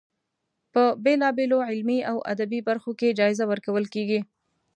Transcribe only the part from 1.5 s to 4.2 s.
علمي او ادبي برخو کې جایزه ورکول کیږي.